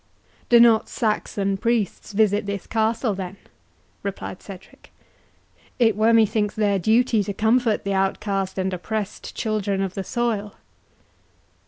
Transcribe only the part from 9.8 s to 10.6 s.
the soil."